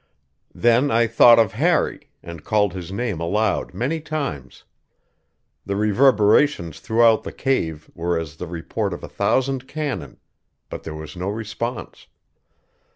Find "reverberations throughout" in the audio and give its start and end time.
5.75-7.21